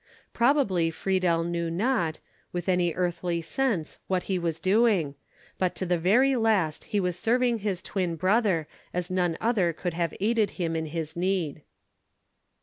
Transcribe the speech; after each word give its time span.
Probably 0.33 0.89
Friedel 0.89 1.43
knew 1.43 1.69
not, 1.69 2.17
with 2.51 2.67
any 2.67 2.91
earthly 2.95 3.39
sense, 3.39 3.99
what 4.07 4.23
he 4.23 4.39
was 4.39 4.57
doing, 4.57 5.13
but 5.59 5.75
to 5.75 5.85
the 5.85 5.99
very 5.99 6.35
last 6.35 6.85
he 6.85 6.99
was 6.99 7.15
serving 7.15 7.59
his 7.59 7.83
twin 7.83 8.15
brother 8.15 8.67
as 8.95 9.11
none 9.11 9.37
other 9.39 9.73
could 9.73 9.93
have 9.93 10.15
aided 10.19 10.49
him 10.57 10.75
in 10.75 10.87
his 10.87 11.15
need. 11.15 11.61